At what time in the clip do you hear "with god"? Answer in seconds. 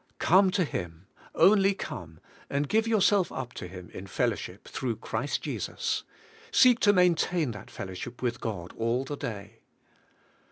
8.19-8.73